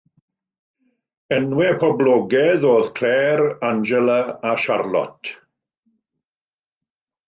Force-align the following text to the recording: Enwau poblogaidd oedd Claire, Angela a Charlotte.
Enwau 1.37 1.75
poblogaidd 1.83 2.67
oedd 2.71 2.91
Claire, 3.01 3.53
Angela 3.71 4.19
a 4.55 4.59
Charlotte. 4.67 5.39